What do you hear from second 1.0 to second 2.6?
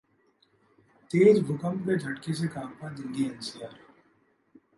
तेज भूकंप के झटके से